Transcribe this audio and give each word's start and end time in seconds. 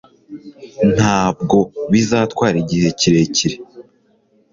ntabwo 0.95 1.57
bizatwara 1.91 2.55
igihe 2.63 2.87
kirekire 2.99 3.57